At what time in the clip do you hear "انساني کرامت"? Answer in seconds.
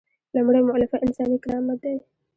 1.05-1.77